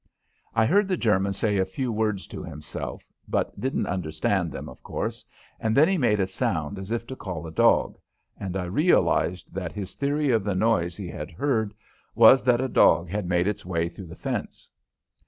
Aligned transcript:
I 0.55 0.65
heard 0.65 0.87
the 0.87 0.97
German 0.97 1.31
say 1.33 1.59
a 1.59 1.63
few 1.63 1.91
words 1.91 2.25
to 2.25 2.41
himself, 2.43 3.05
but 3.27 3.59
didn't 3.61 3.85
understand 3.85 4.51
them, 4.51 4.67
of 4.67 4.81
course, 4.81 5.23
and 5.59 5.77
then 5.77 5.87
he 5.87 5.95
made 5.99 6.19
a 6.19 6.25
sound 6.25 6.79
as 6.79 6.91
if 6.91 7.05
to 7.05 7.15
call 7.15 7.45
a 7.45 7.51
dog, 7.51 7.99
and 8.35 8.57
I 8.57 8.63
realized 8.65 9.53
that 9.53 9.73
his 9.73 9.93
theory 9.93 10.31
of 10.31 10.43
the 10.43 10.55
noise 10.55 10.97
he 10.97 11.07
had 11.09 11.29
heard 11.29 11.75
was 12.15 12.41
that 12.45 12.61
a 12.61 12.67
dog 12.67 13.09
had 13.09 13.29
made 13.29 13.45
its 13.47 13.63
way 13.63 13.89
through 13.89 14.07
the 14.07 14.15
fence. 14.15 14.71